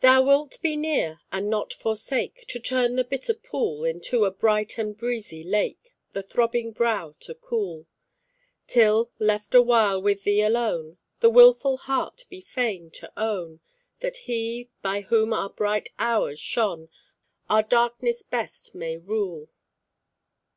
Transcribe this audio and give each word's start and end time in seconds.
"Thou 0.00 0.22
wilt 0.22 0.60
be 0.60 0.74
near, 0.76 1.20
and 1.30 1.48
not 1.48 1.72
forsake, 1.72 2.44
To 2.48 2.58
turn 2.58 2.96
the 2.96 3.04
bitter 3.04 3.32
pool 3.32 3.84
Into 3.84 4.24
a 4.24 4.32
bright 4.32 4.76
and 4.76 4.96
breezy 4.96 5.44
lake, 5.44 5.94
The 6.14 6.22
throbbing 6.24 6.72
brow 6.72 7.14
to 7.20 7.34
cool; 7.36 7.86
Till, 8.66 9.12
left 9.20 9.54
awhile 9.54 10.02
with 10.02 10.24
Thee 10.24 10.42
alone, 10.42 10.98
The 11.20 11.30
wilful 11.30 11.76
heart 11.76 12.24
be 12.28 12.40
fain 12.40 12.90
to 12.90 13.12
own 13.16 13.60
That 14.00 14.16
he, 14.26 14.68
by 14.82 15.02
whom 15.02 15.32
our 15.32 15.50
bright 15.50 15.90
hours 15.96 16.40
shone, 16.40 16.88
Our 17.48 17.62
darkness 17.62 18.24
best 18.24 18.74
may 18.74 18.98
rule." 18.98 19.48